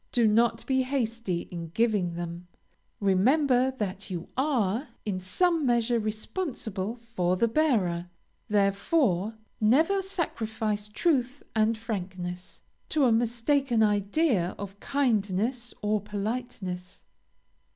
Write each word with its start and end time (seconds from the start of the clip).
Do 0.11 0.27
not 0.27 0.65
be 0.65 0.81
hasty 0.81 1.41
in 1.51 1.67
giving 1.75 2.15
them; 2.15 2.47
remember 2.99 3.69
that 3.77 4.09
you 4.09 4.29
are, 4.35 4.87
in 5.05 5.19
some 5.19 5.63
measure 5.63 5.99
responsible 5.99 6.95
for 6.95 7.37
the 7.37 7.47
bearer; 7.47 8.09
therefore, 8.49 9.35
never 9.59 10.01
sacrifice 10.01 10.87
truth 10.87 11.43
and 11.55 11.77
frankness, 11.77 12.61
to 12.89 13.05
a 13.05 13.11
mistaken 13.11 13.83
idea 13.83 14.55
of 14.57 14.79
kindness 14.79 15.71
or 15.83 16.01
politeness. 16.01 17.03